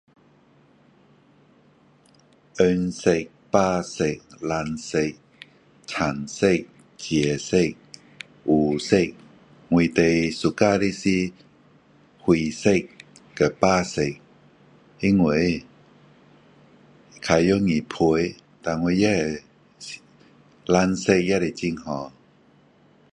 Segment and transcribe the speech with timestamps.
[2.57, 3.11] 红色
[3.51, 4.03] 白色
[4.41, 4.99] 蓝色
[5.85, 6.47] 青色
[6.97, 7.75] 紫色黑色
[8.45, 9.15] 我最喜
[10.57, 11.31] 欢的是
[12.17, 12.71] 灰色
[13.37, 14.01] 和白色
[15.01, 15.63] 因为
[17.21, 19.43] 较容易配然后我也会
[20.65, 22.11] 蓝色也是很好